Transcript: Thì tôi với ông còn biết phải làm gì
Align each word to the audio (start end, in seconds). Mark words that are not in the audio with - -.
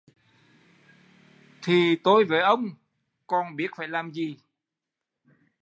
Thì 1.63 1.95
tôi 2.03 2.25
với 2.25 2.39
ông 2.41 2.65
còn 3.27 3.55
biết 3.55 3.67
phải 3.77 3.87
làm 3.87 4.11
gì 4.13 4.37